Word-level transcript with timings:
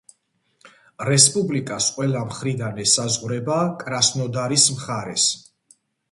რესპუბლიკას 1.07 1.89
ყველა 1.97 2.23
მხრიდან 2.29 2.79
ესაზღვრება 2.83 3.57
კრასნოდარის 3.83 4.65
მხარეს. 4.79 5.27